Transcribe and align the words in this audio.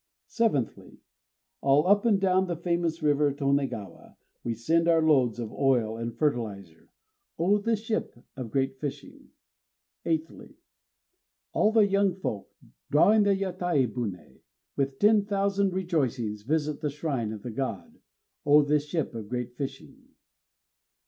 _Seventhly, 0.25 0.97
All 1.61 1.85
up 1.85 2.05
and 2.05 2.19
down 2.19 2.47
the 2.47 2.55
famous 2.55 3.03
river 3.03 3.31
Tonégawa 3.31 4.15
we 4.43 4.55
send 4.55 4.87
our 4.87 5.03
loads 5.03 5.37
of 5.37 5.53
oil 5.53 5.95
and 5.95 6.17
fertilizer. 6.17 6.89
O 7.37 7.59
this 7.59 7.81
ship 7.81 8.17
of 8.35 8.49
great 8.49 8.79
fishing! 8.79 9.29
Eighthly, 10.03 10.57
All 11.53 11.71
the 11.71 11.85
young 11.85 12.15
folk, 12.15 12.49
drawing 12.89 13.21
the 13.21 13.35
Yatai 13.35 13.93
buné, 13.93 14.39
with 14.75 14.97
ten 14.97 15.23
thousand 15.23 15.71
rejoicings, 15.71 16.41
visit 16.41 16.81
the 16.81 16.89
shrine 16.89 17.31
of 17.31 17.43
the 17.43 17.51
God. 17.51 17.99
_O 18.43 18.67
this 18.67 18.87
ship 18.87 19.13
of 19.13 19.29
great 19.29 19.55
fishing! 19.55 20.07